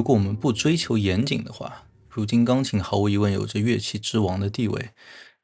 [0.00, 4.92] 如果我们不追求严谨的话，如今钢琴毫无疑问有着乐器之王的地位。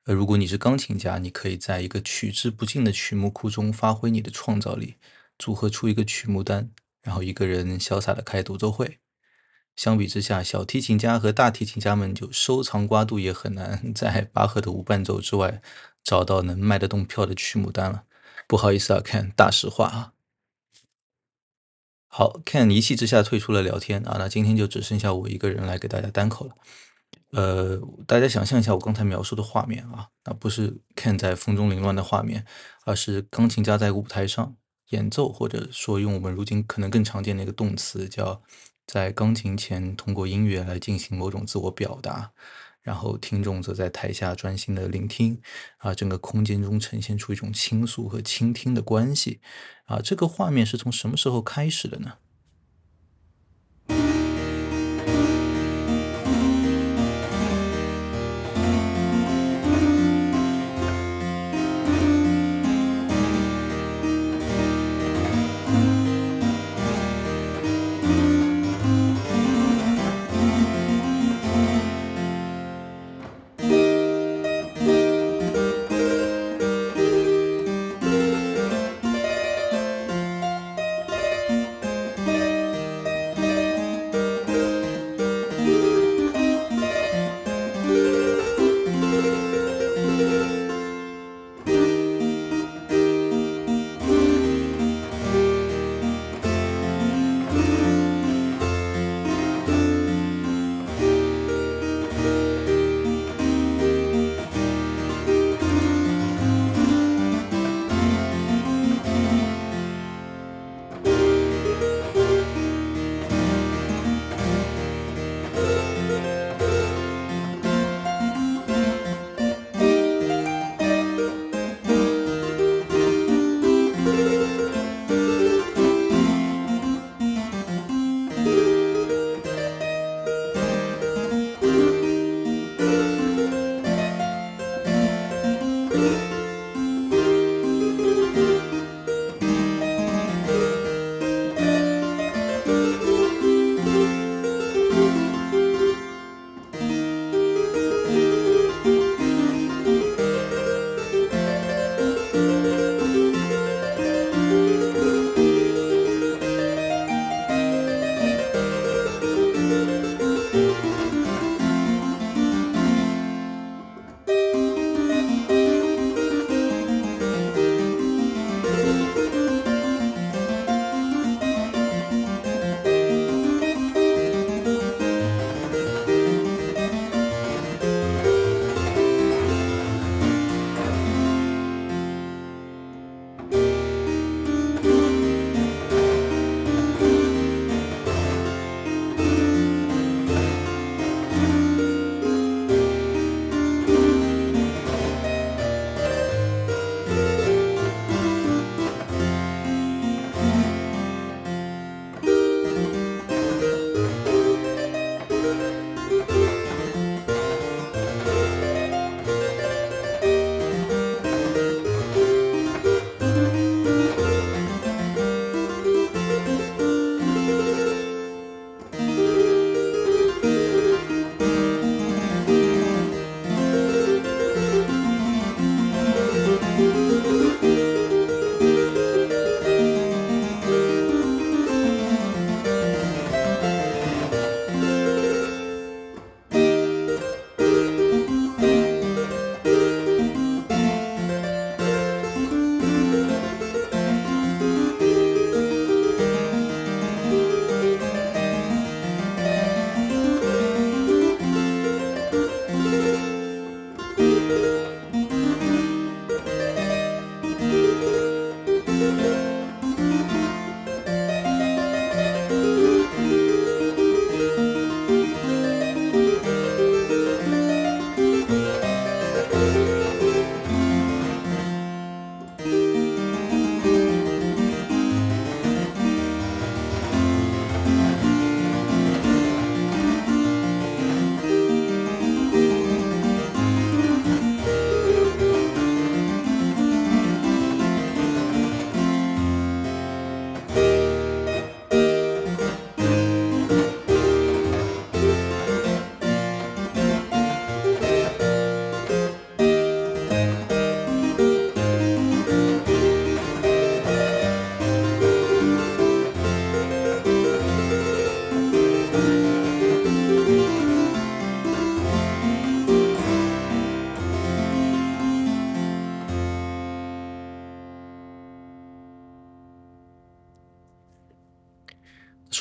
[0.05, 4.95] 呃，如果你是钢琴家，你可以在一个取之不尽的曲目库中发挥你的创造力，
[5.39, 6.71] 组合出一个曲目单，
[7.03, 8.97] 然后一个人潇洒的开独奏会。
[9.77, 15.61] 相比之下，小提琴家和大提琴家们就收藏瓜度也很难在巴赫的无伴奏之外
[16.03, 18.05] 找到能卖得动票的曲目单了。
[18.49, 20.16] 不好意思啊，看大实话啊。
[22.19, 26.55] 好，Ken 一气之下退出了聊天啊，那今天就只剩下我一个人来给大家单口了。
[27.33, 32.47] 呃，大家想象一下我刚才描述的画面啊，那不是 Ken 在风中凌乱的画面，
[32.87, 34.57] 而是钢琴家在舞台上
[34.89, 38.41] 演奏，或者说用我们如今可能更常见的一个动词，叫
[38.87, 42.33] 在钢琴前通过音乐来进行某种自我表达。
[42.81, 45.43] 然后听众则在台下专心的聆听，
[45.79, 49.41] 啊，整个空间中呈现出一种倾诉和倾听的关系，
[49.87, 52.15] 啊，这个画面是从什么时候开始的呢？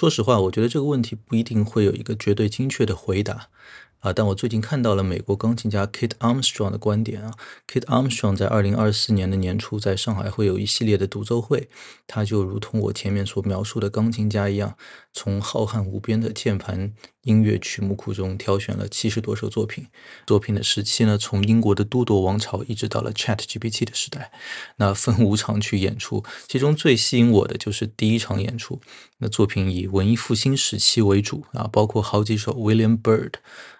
[0.05, 3.47] 说实话，我觉得这个问题不一定会有一个绝对精确的回答。
[4.01, 4.13] 啊！
[4.13, 7.33] 但我最近看到了美国钢琴家 Kate Armstrong 的观点啊。
[7.67, 11.69] Kate Armstrong 在二零二四年的年初在上海会有一系列的独奏会，
[12.05, 14.77] 他就如同我前面所描述的钢琴家一样，
[15.15, 19.87] 从浩瀚无边的键盘音乐曲目库中挑选了七十多首作品。
[20.27, 24.33] 作品的时期呢，从英国的都铎王朝一直到了 Chat GPT 的时代。
[24.75, 28.81] 那分五场去演出，其中最吸引我的就是第一场演出。
[29.19, 33.35] 那作品以文艺复兴时期为主啊，包括好几首 William Byrd。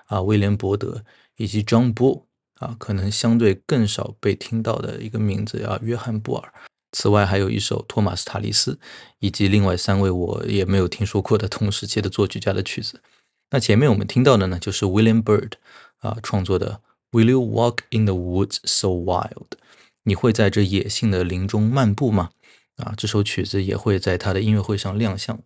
[0.06, 1.04] 啊，威廉·伯德
[1.36, 2.26] 以及 John Bull
[2.60, 6.54] 啊，可能相对更少被听到的一个名字啊，约翰·布尔。
[6.98, 8.80] 此外，还有一首托马斯·塔利斯，
[9.20, 13.02] 以及另外三位我也没有听说过的同时期的作曲家的曲子。
[13.50, 15.52] 那前面我们听到的呢，就是 William Byrd
[15.98, 16.80] 啊创作的
[17.12, 19.58] Will you walk in the woods so wild？
[20.04, 22.30] 你会在这野性的林中漫步吗？
[22.78, 25.40] 啊，这首曲子也会在他的音乐会上亮相。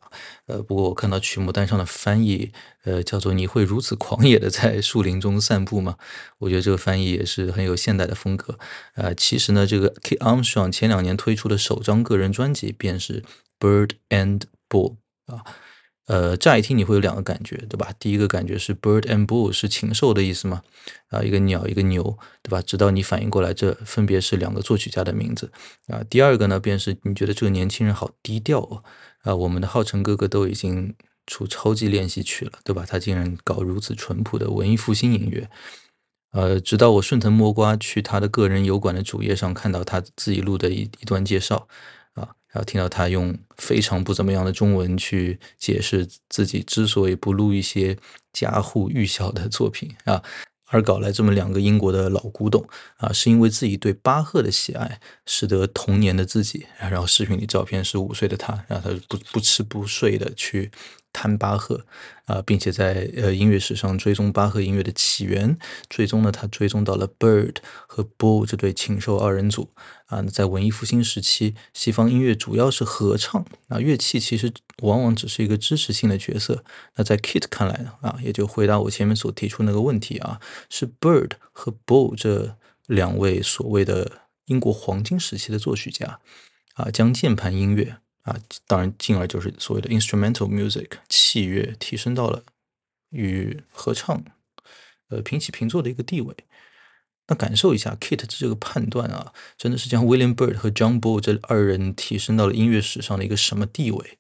[0.48, 2.52] 呃，不过我看到曲目单上的翻译，
[2.84, 5.98] 呃，叫做“你会如此狂野的在树林中散步吗？”
[6.40, 8.58] 我觉得这个翻译也是很有现代的风格。
[8.96, 13.22] 呃，其实呢，这个 K Armstrong 前两年推出的首张个人专辑便是
[13.60, 14.96] 《Bird and Bull》
[15.36, 15.44] 啊。
[16.10, 17.94] 呃，乍一听你会有两个感觉，对吧？
[18.00, 20.64] 第一个感觉是 bird and bull 是禽兽的意思嘛？
[21.10, 22.60] 啊，一个鸟，一个牛，对吧？
[22.64, 25.52] 直到你反应过来，这分别是两个作曲家的名字
[25.86, 26.02] 啊。
[26.10, 28.84] 第二个呢，便是你觉得这个年轻人好低调哦。
[29.22, 30.96] 啊，我们的浩辰哥哥都已经
[31.28, 32.84] 出超级练习曲了，对吧？
[32.90, 35.48] 他竟然搞如此淳朴的文艺复兴音乐。
[36.32, 41.68] 呃，直到我顺藤摸瓜去他的个人油管的主页上看到他自己录的一一段介绍。
[42.52, 47.96] 然后听到他用非常不怎么样的中文去解释自己之所以不录一些
[48.34, 50.24] 家喻户晓的作品啊，
[50.68, 52.68] 而搞来这么两个英国的老古董
[52.98, 60.72] 啊，是因为自己对巴赫的喜爱，使得童年的自己，然后视频里照片是五岁的他，然后他不不吃不睡的去。
[61.12, 61.86] 弹巴赫
[62.26, 65.58] 啊，并且在呃音乐史上追踪巴赫音乐的起源，
[65.90, 67.58] 最终呢，他追踪到了 Bird
[67.88, 69.70] 和 Bull 这对禽兽二人组
[70.06, 70.22] 啊。
[70.22, 74.54] 在文艺复兴时期，西方音乐主要是合唱啊，乐器其实
[74.84, 76.64] 往往只是一个支持性的角色。
[76.96, 80.40] 那在 Kit 看来呢啊，也就回答我前面所提出那个问题啊，
[80.70, 86.20] 是 Bird 和 Bull 这两位所谓的英国黄金时期的作曲家
[86.76, 87.98] 啊，将键盘音乐。
[88.24, 92.44] 啊，当然，进而就是所谓的 instrumental music 器乐提升到了
[93.10, 94.24] 与合唱
[95.10, 96.36] 呃平起平坐的一个地位。
[97.28, 104.18] 那感受一下 Kit 这个判断啊，真的是将 William Byrd 和 John Bull 这二人提升到了音乐史上的一个什么地位，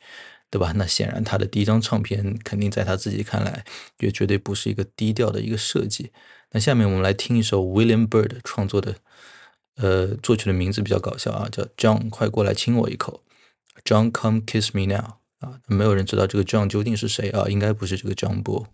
[0.51, 0.73] 对吧？
[0.75, 3.65] 那显然他的第一张唱片肯定在他自己看来
[3.97, 6.11] 也绝对不是一个低调的一个设计。
[6.51, 8.95] 那下面我们来听一首 William Byrd 创作的，
[9.77, 13.23] 呃，作曲的名字比较搞笑啊，叫 John，快过来亲我一口。
[13.83, 18.65] John, come kiss me now 啊，没有人知道这个 John 究竟是谁啊，应该不是这个 John Bull。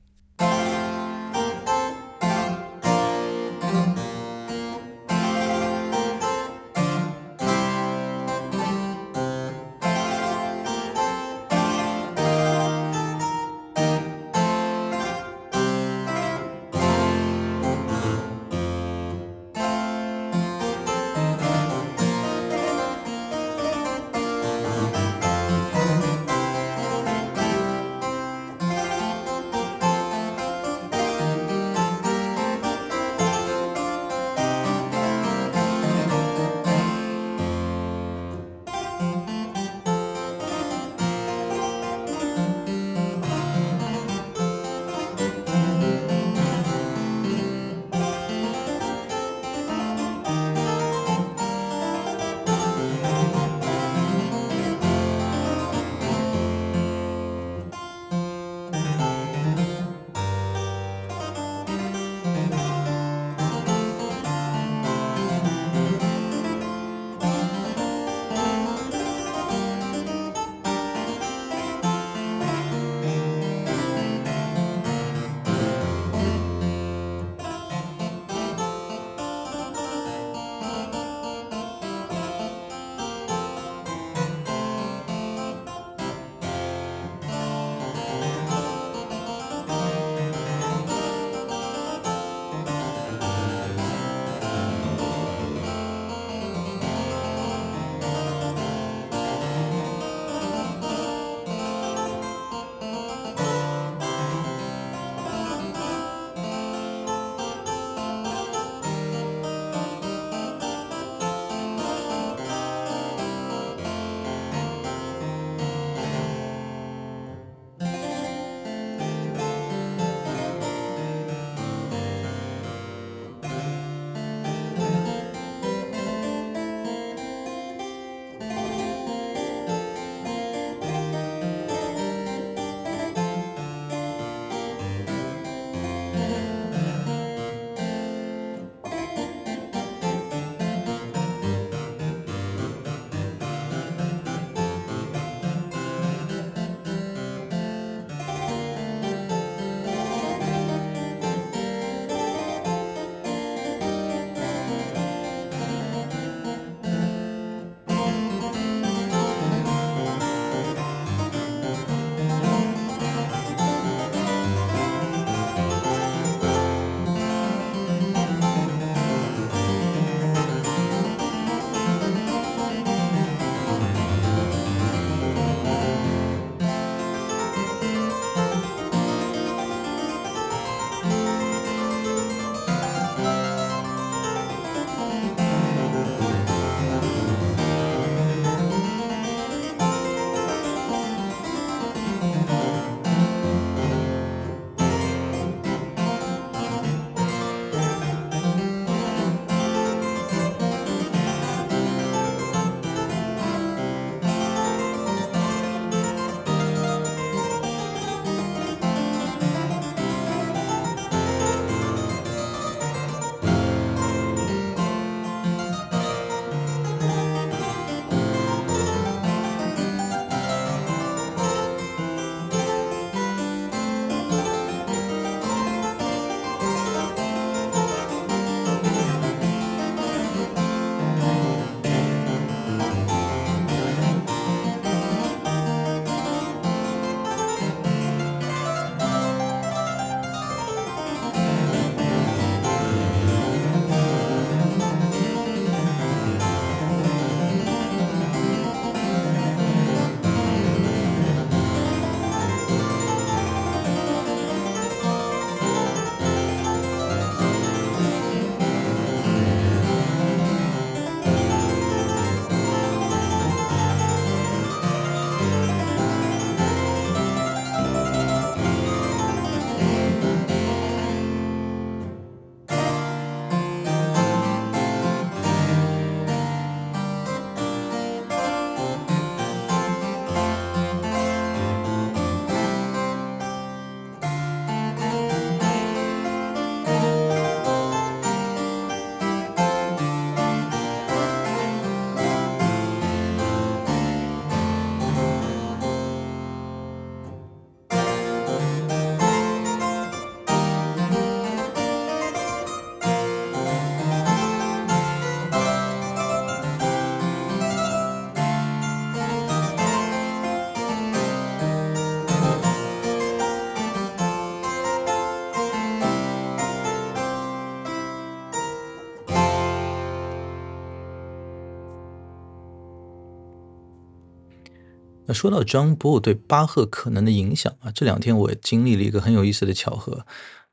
[325.35, 330.25] 说到 John Bull 对巴赫可能的影响啊，这两天我经历了一个很有意思的巧合。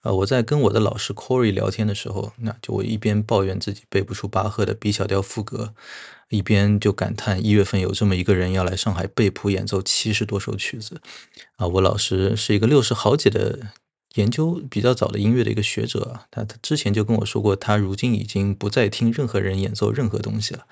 [0.02, 5.74] 呃，我在跟我的老师 Corey 聊天的时候，那就我一边抱怨自己背不出巴赫的 B 小调赋格，
[6.28, 11.00] 一边就感叹一月份有这么一个人要来上海背谱演奏七十多首曲子。
[11.56, 13.60] 啊，我老师是一个六十好几的
[14.14, 20.66] 研究比较早的音乐的一个学者啊，他他之前就跟我说过，他如今已经不再听任何人演奏任何东西了。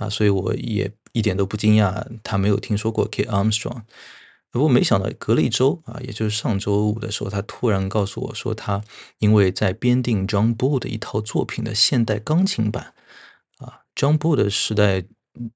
[0.00, 3.82] 啊，所以我也一点都不惊讶他没有听说过 K Armstrong。
[4.50, 8.82] 不过没想到隔了一周啊，也就是上周五的时候，他突然告诉我说，他
[9.18, 12.92] 因为在编定 John Bull 的一套作品的现代钢琴版
[13.58, 15.04] 啊，John Bull 的时代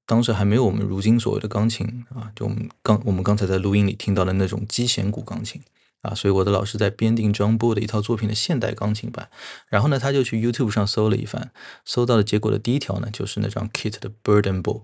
[0.05, 5.61] 当时还没有我们如今所谓的钢琴啊，就我们刚我们刚才在录音里听到的那种击弦鼓钢琴
[6.05, 9.29] 啊，所以我的老师在编定 John Bull 的一套作品的现代钢琴版，
[9.67, 11.51] 然后呢，他就去 YouTube 上搜了一番，
[11.83, 14.83] 搜到的结果的第一条呢，就是那张 Kit 的 Burdenball，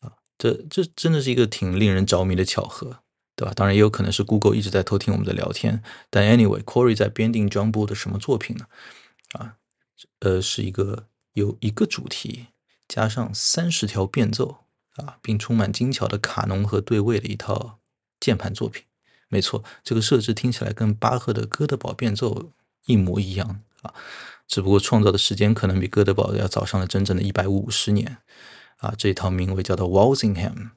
[0.00, 3.02] 啊，这这真的是一个挺令人着迷的巧合。
[3.36, 3.54] 对吧？
[3.54, 5.82] 当然也有可能是 Google 一直在偷听我们的聊天。
[6.10, 8.66] 但 anyway，Corey 在编定 John Bull 的什么作品呢？
[9.32, 9.54] 啊，
[10.18, 12.48] 呃，是一个有一个主题
[12.86, 14.58] 加上三十条变奏
[14.96, 17.78] 啊，并充满精巧的卡农和对位的一套
[18.18, 18.82] 键盘作品。
[19.30, 22.50] 没错，这个设置听起来跟巴赫的哥德堡变奏
[22.84, 23.94] 一模一样啊，
[24.46, 28.18] 只不过创造的时间可能比哥德堡要早上了整整的一百五十年
[28.76, 28.92] 啊。
[28.98, 30.70] 这套名为叫做 Walsingham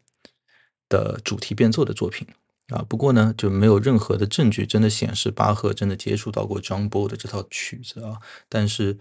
[0.88, 2.28] 的主题变奏的作品。
[2.70, 8.20] 啊，不过呢，就没有任何的证据真的显示巴赫真的接触到过 John b o 的这套曲子啊。
[8.48, 8.98] 但是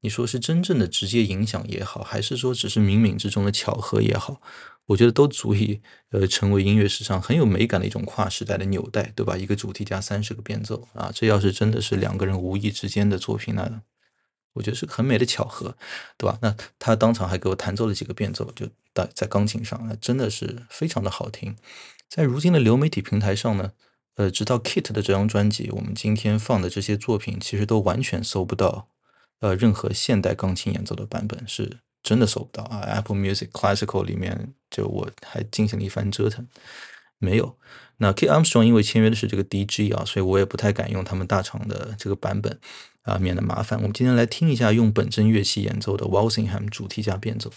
[0.00, 4.42] 你说是真正的直接影响也好，还是说只是冥冥之中的巧合也好，
[4.86, 9.36] 我觉得都足以呃成为音乐史上很有美感的一种跨时代的纽带，对吧？
[9.36, 13.82] 一个主题加三十个变奏啊，这要是真的是两个人无意之间的作品呢？
[14.52, 15.76] 我觉得是很美的巧合，
[16.16, 16.38] 对吧？
[16.40, 21.56] 那他当场还给我弹奏了几个变奏，就在在钢琴上，那真的是非常的好听。
[22.08, 23.72] 在如今的流媒体平台上呢，
[24.14, 28.88] 呃，直到 Kit 的这张专辑，我们今天放的这些作品，其实都完全搜不到，
[29.40, 32.82] 呃，任何现代钢琴演奏的版本，是真的搜不到啊。
[32.82, 36.46] Apple Music Classical 里面，就我还进行了一番折腾，
[37.18, 37.58] 没有。
[37.96, 42.60] 那 Kit Armstrong 因为签约的是这个 DG 啊，所以我也不太敢用他们大厂的这个版本。
[43.04, 43.78] 啊，免得麻烦。
[43.80, 47.52] 我们今天来听一下用本真乐器演奏的 Walsingham 主题加变奏。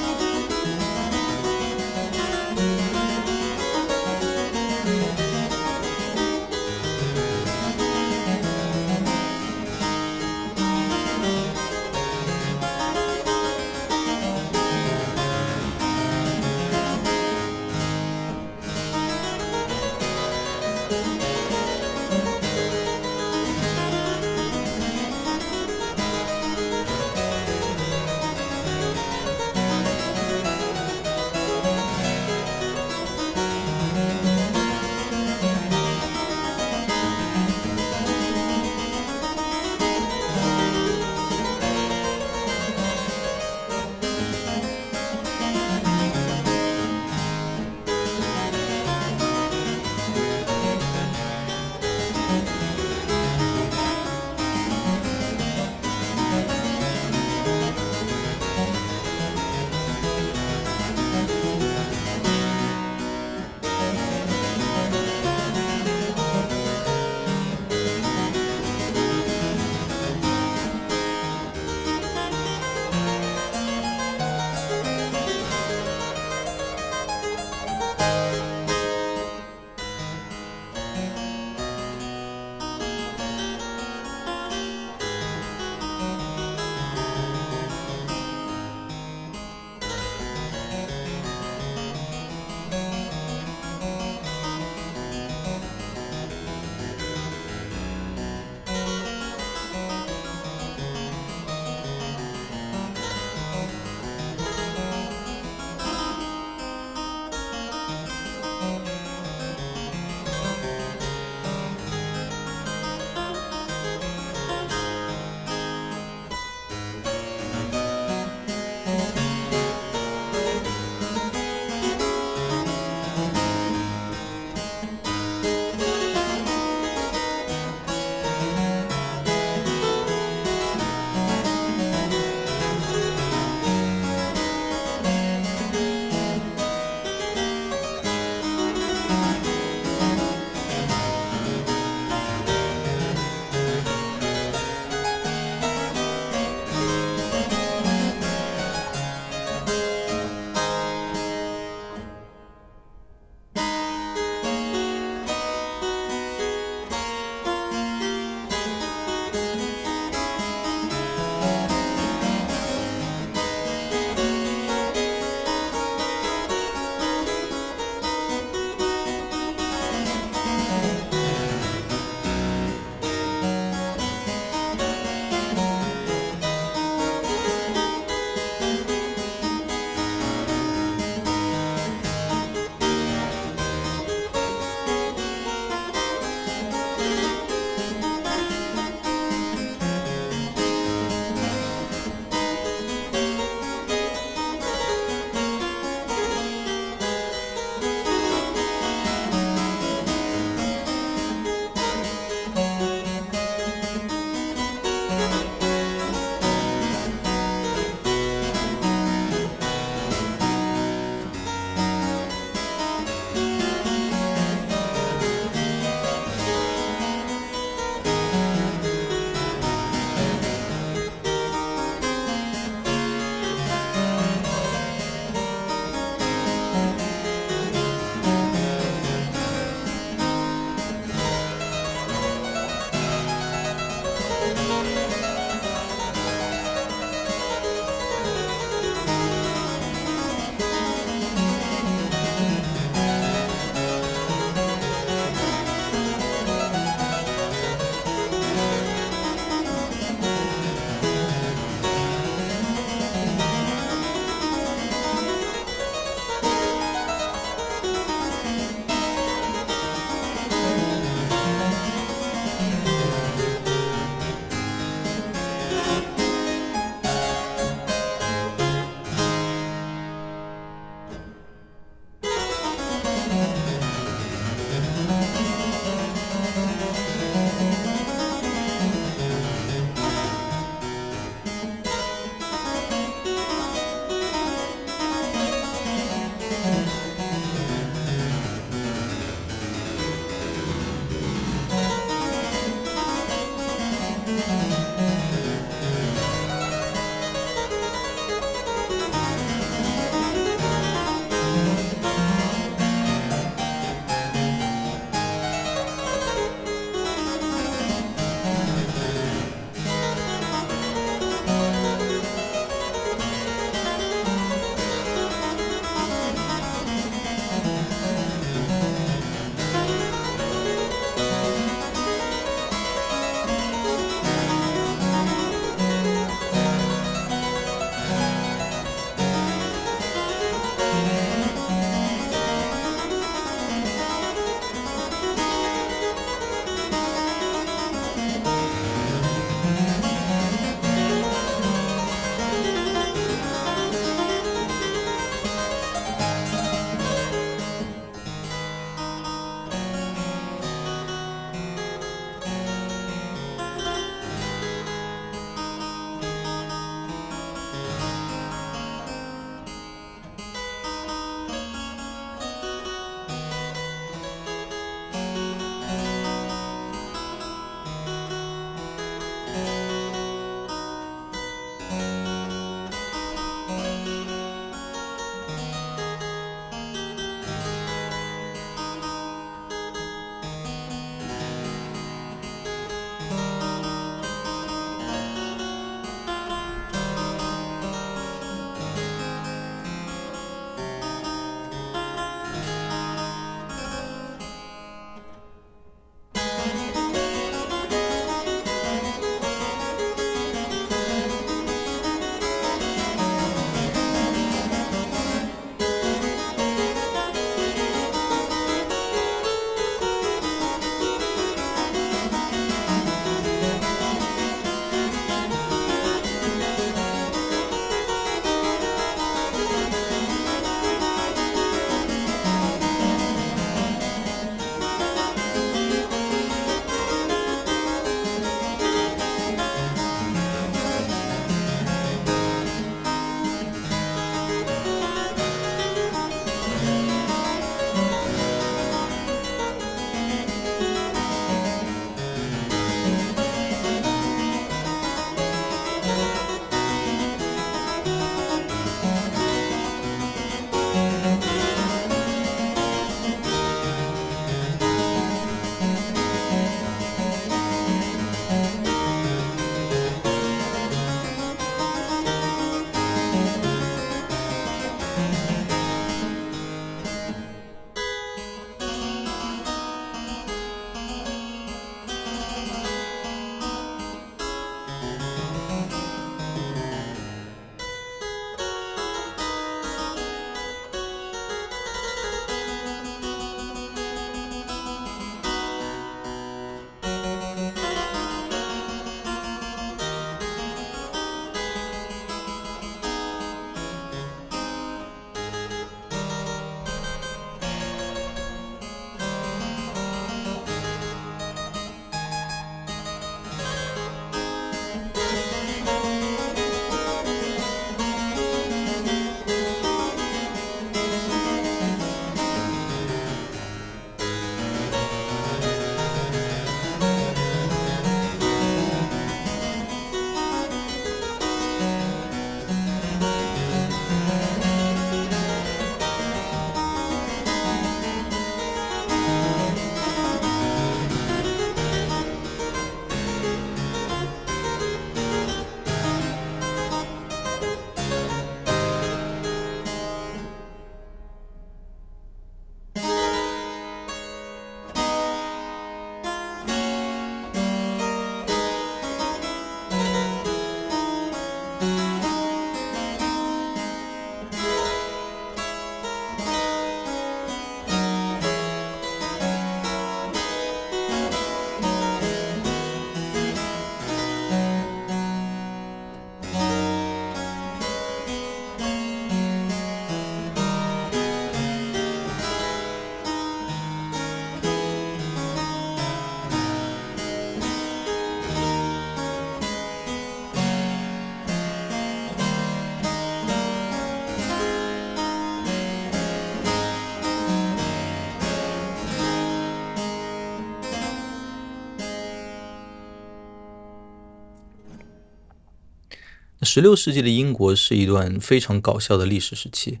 [596.70, 600.00] 十六世纪的英国是一段非常搞笑的历史时期。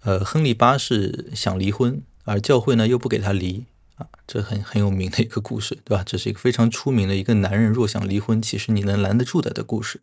[0.00, 6.02] 呃，亨利八世想离婚，而教会呢又不给他离啊，这很很有名的一个故事，对吧？
[6.02, 10.00] 这是一个非常出名的一个男人若想离婚，其实你能拦得住的的故事。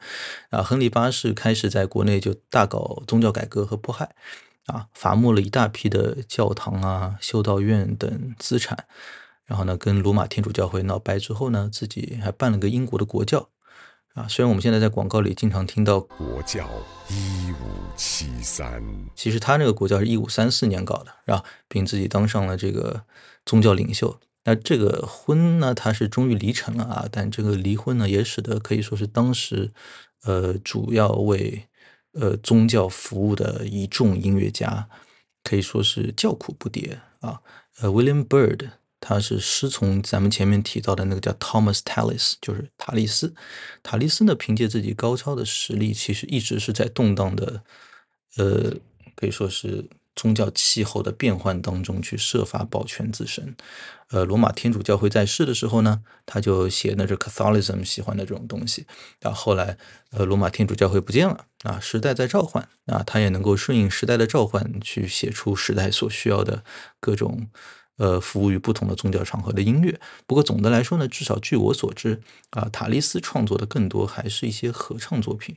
[0.52, 4.14] 啊，亨利八世开始在国内就大搞宗教改革和迫害，
[4.68, 8.86] 啊，伐没了一大批的教堂啊、修道院等资产，
[9.48, 13.50] 然后呢，跟罗马天主教会闹掰之后呢，自己还办了个英国的国教。
[14.16, 16.66] 啊，虽然我们现在在广告里经常听到国教
[17.10, 17.66] 一五
[17.98, 18.82] 七三，
[19.14, 21.44] 其实他那个国教是一五三四年搞的，是吧？
[21.68, 23.04] 并自己当上了这个
[23.46, 24.18] 宗教领袖。
[24.46, 29.74] 那这个婚呢，他是终于离成了啊，但这个离婚呢，也使得可以说是当时，
[30.24, 31.68] 呃，主要为
[32.14, 34.88] 呃宗教服务的一众音乐家，
[35.44, 37.42] 可以说是叫苦不迭啊。
[37.82, 38.70] 呃，William Byrd。
[39.08, 43.36] 他是师从咱们前面提到的那个叫 Thomas Tallis，就是塔利斯。
[43.84, 47.62] 塔利斯呢，凭借自己高超的实力，其实一直是在动荡的，
[48.38, 48.74] 呃，
[49.16, 53.56] 可以说是宗教气候的变换当中去设法保全自身。
[54.10, 58.88] 呃，罗马天主教会在世的时候呢，他就写那这 Catholicism 喜欢的这种东西。
[59.20, 59.78] 然后后来，
[60.10, 66.64] 呃，罗马天主教会不见了啊，时代在召唤啊，他也能够顺应时代的召唤，去写出时代所需要的
[67.00, 67.48] 各种。
[67.98, 70.00] 呃，服务于不同的宗教场合的音乐。
[70.28, 75.56] 不过总的来说呢，至少据我所知，啊，塔利斯创作的更多还是一些合唱作品。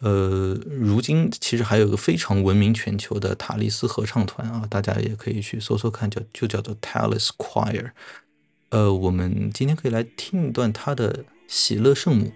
[0.00, 7.90] 呃，如今其实还有个非常闻名全球的塔利斯合唱团啊，大家也可以去搜搜看，叫就叫做 Tallis Choir。
[8.70, 11.12] 呃，我们今天可以来听一段他的
[11.46, 12.26] 《喜乐圣母》。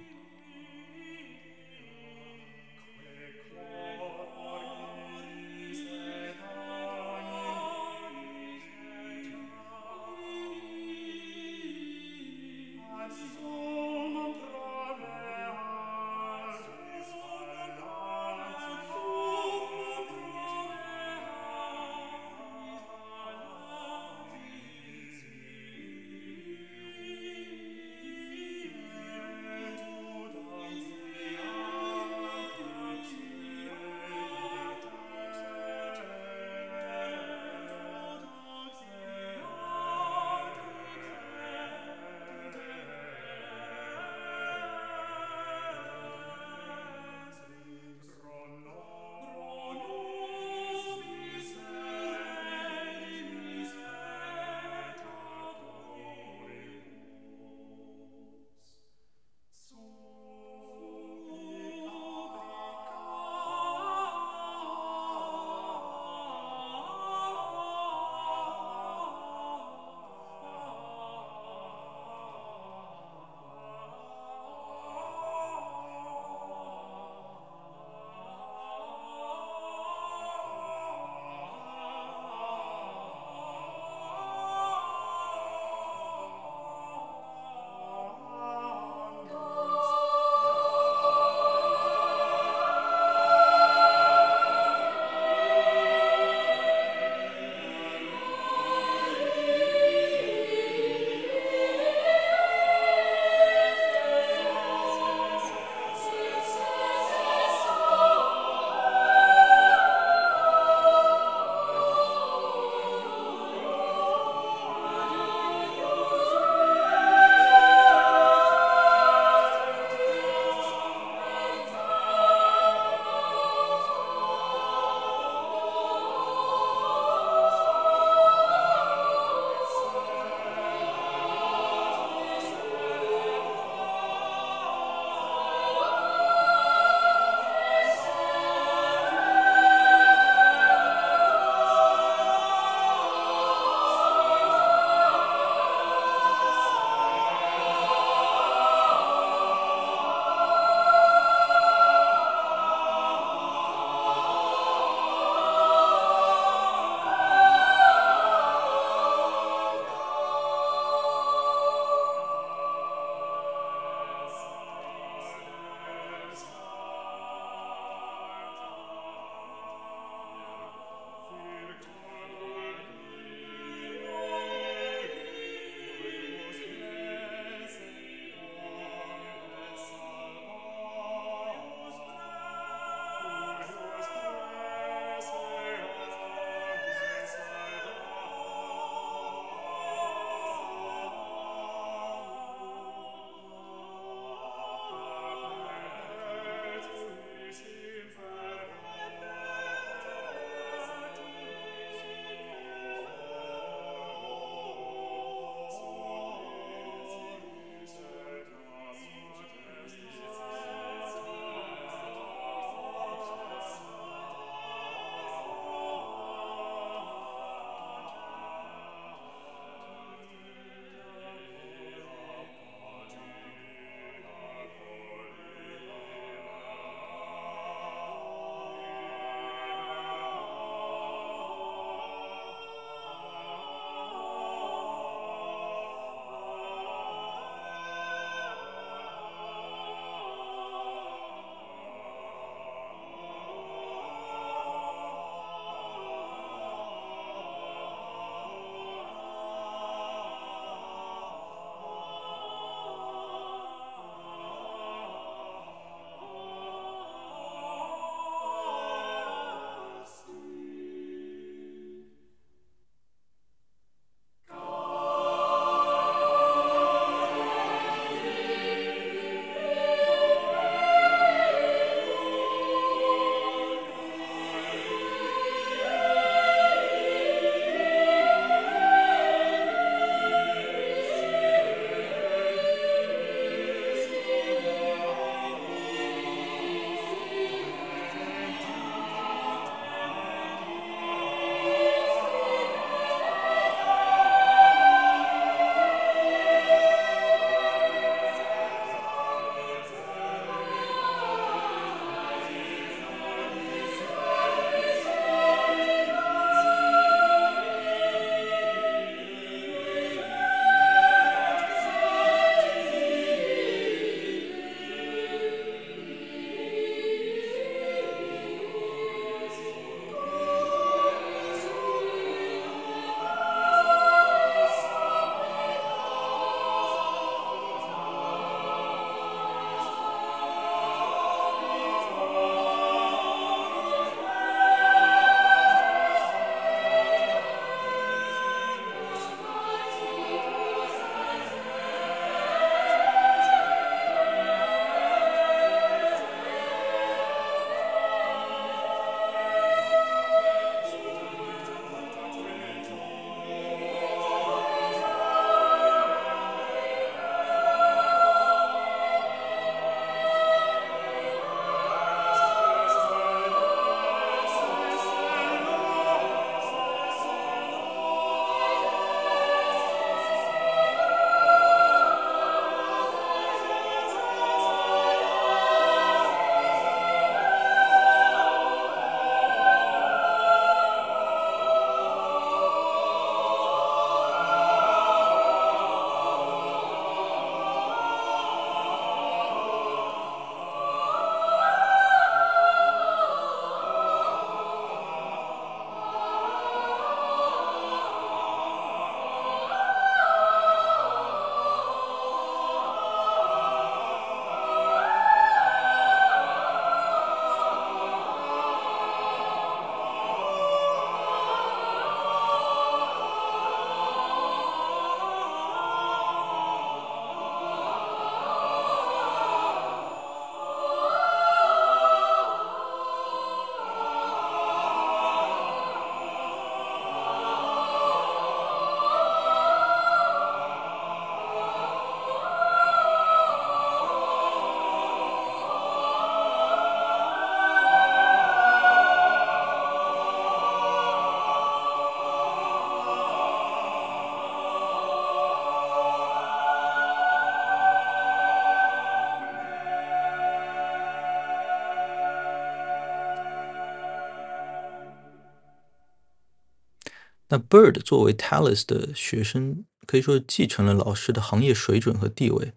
[457.53, 462.73] 那 Bird 作为 Tallis 的学生，可以说继承了老师的行业水准和地位。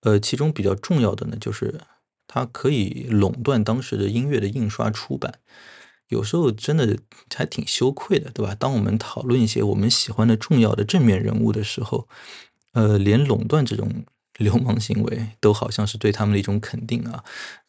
[0.00, 1.78] 呃，其中比较重要的呢，就是
[2.26, 5.34] 它可以垄断当时的音乐的印刷出版。
[6.08, 6.98] 有时候真的
[7.34, 8.54] 还挺羞愧的，对吧？
[8.54, 12.08] 当我们讨论一些我们喜欢的重要的正面人物的时候，
[12.72, 14.06] 呃，连垄断这种
[14.38, 17.22] 流氓行为都好像是对他们的一种肯定啊。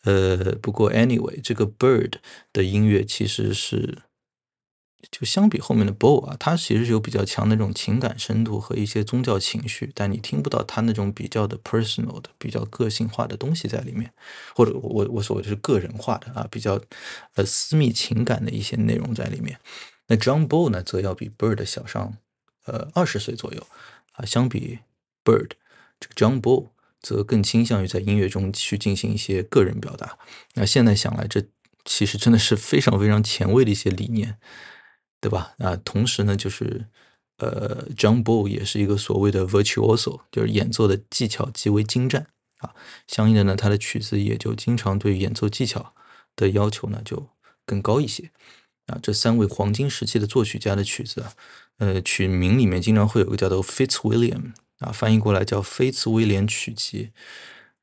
[0.06, 2.14] 呃，不过 anyway，这个 Bird
[2.54, 3.98] 的音乐其实是。
[5.12, 14.12] 就相比后面的 Bo 啊，它其实有比较强的那种情感深度和一些宗教情绪，但你听不到它那种比较的 personal 的、比较个性化的东西在里面，
[14.54, 16.82] 或者我我所谓的是个人化的啊，比较
[17.36, 19.60] 呃私密情感的一些内容在里面。
[20.08, 22.18] 那 John Bo 呢，则要比 Bird 小上
[22.66, 23.66] 呃二十岁左右
[24.14, 24.80] 啊，相比
[25.24, 25.52] Bird，
[26.00, 26.72] 这个 John Bo
[27.02, 30.18] 则更倾向于在音乐中去进行一些个人表达。
[30.56, 31.46] 那现在想来，这
[31.86, 34.38] 其实真的是非常非常前卫的一些理念。
[35.22, 35.54] 对吧？
[35.58, 36.86] 啊，同时呢，就是
[37.38, 42.28] 呃，John Bull 也是一个所谓的 virtuoso，就是演奏的技巧极为精湛
[42.60, 42.74] 啊。
[43.08, 45.94] 相应的呢，他的曲子也就经常对演奏技巧
[46.36, 47.30] 的要求呢就
[47.66, 48.32] 更高一些
[48.88, 48.98] 啊。
[49.02, 51.34] 这三位黄金时期的作曲家的曲子啊，
[51.78, 57.12] 呃，曲名里面经常会有个叫做 Fitzwilliam 啊，翻译过来叫菲茨威廉曲集。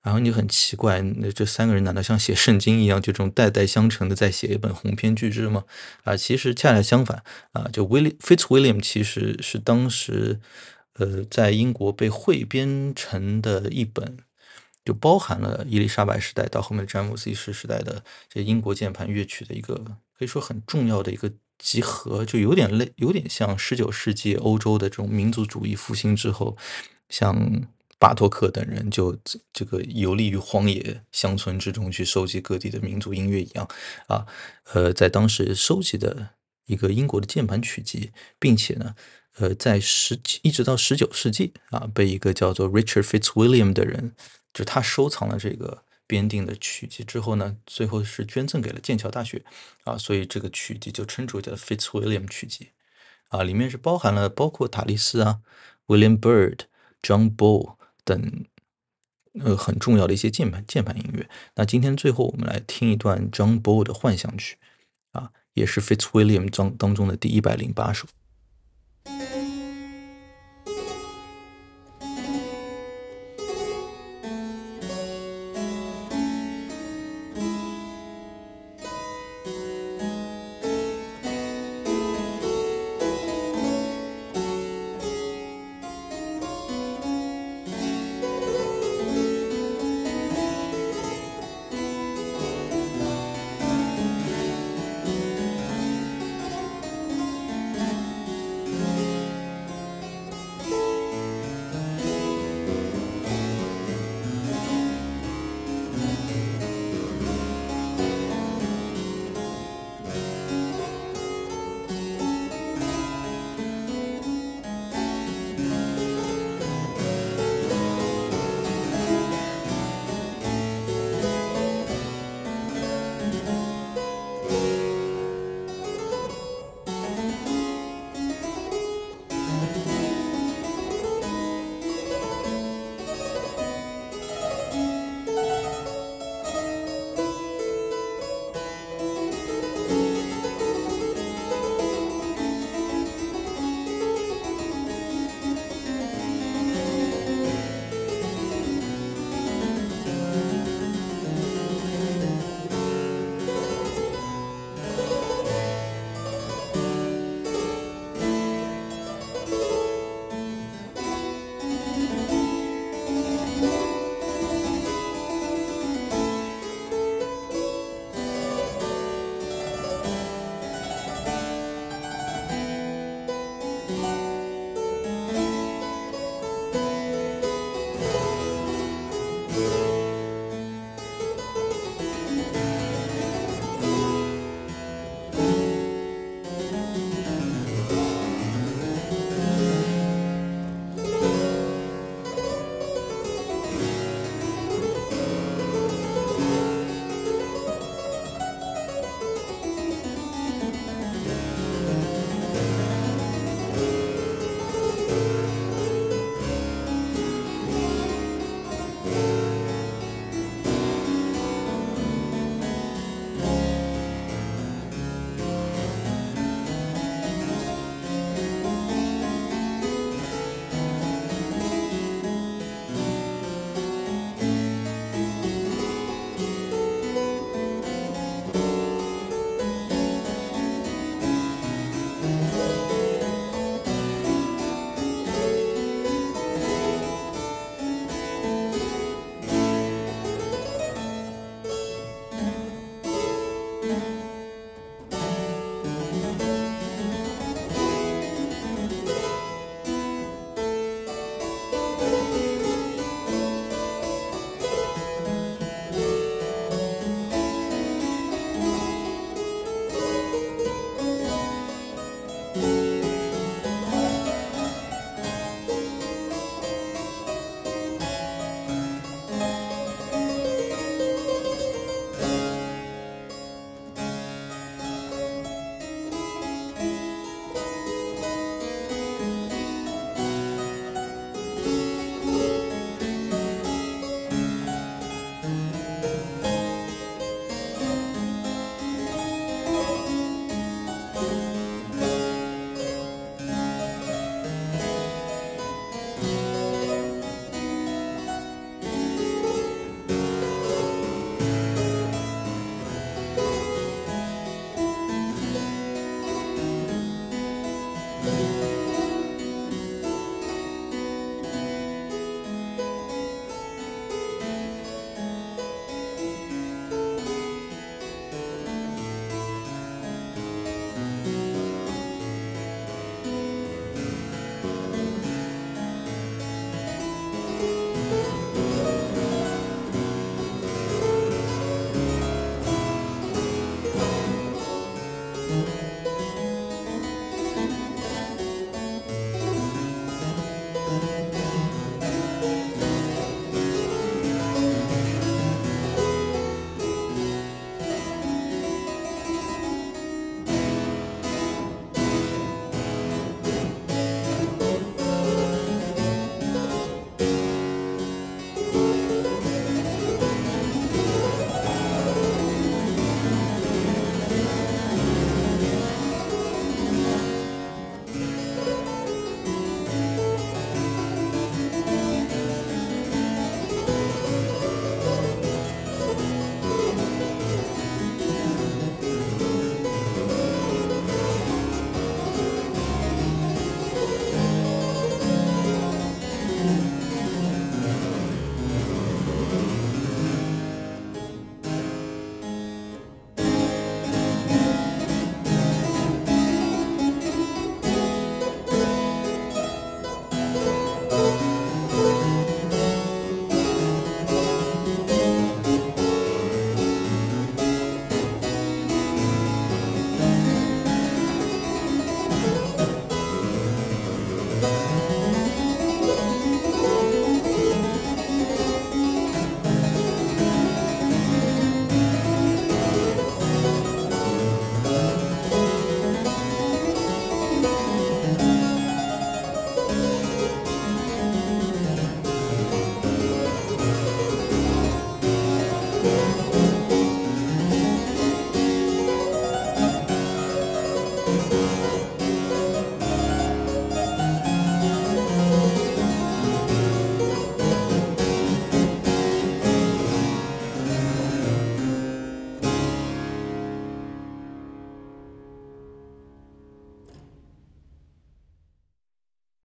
[0.06, 5.64] 然后你很奇怪，那这三个人难道像写圣经一样，就这种代代相承的在写一本鸿篇巨制吗？
[6.04, 10.38] 啊，其实恰恰相反啊，就 William Fitzwilliam 其实是当时
[10.92, 14.18] 呃在英国被汇编成的一本，
[14.84, 19.74] 就包含了伊丽莎白时代到后面詹姆斯一世时代的这英国键盘乐曲的一个
[20.16, 26.56] 可以说很重要的一个集合，就有点类有点像十九世纪欧洲的这种民族主义复兴之后，
[27.08, 27.66] 像。
[27.98, 29.18] 巴托克等人就
[29.54, 33.66] 这个游历于荒野乡村之中去收集各地的民族音乐一样
[34.06, 34.26] 啊，
[34.74, 36.30] 呃，在当时收集的
[36.66, 38.94] 一个英国的键盘曲集，并且呢，
[39.38, 44.12] 呃，在十一直到十九世纪啊，被一个叫做 Richard Fitzwilliam 的人，
[44.52, 49.42] 就他收藏了这个编定的曲集之后呢，最后是捐赠给了剑桥大学
[49.84, 52.68] 啊，所以这个曲集就称之为叫 Fitzwilliam 曲集
[53.28, 55.40] 啊，里面是包含了包括塔利斯啊
[55.86, 56.58] ，William Byrd、
[57.00, 57.76] John Bull。
[58.06, 58.44] 等，
[59.40, 61.28] 呃，很重要的一些键盘键盘音乐。
[61.56, 64.56] 那今天最后我们来听一段 John Bow 的幻想曲，
[65.10, 68.06] 啊，也是 Fitzwilliam 当当中的第一百零八首。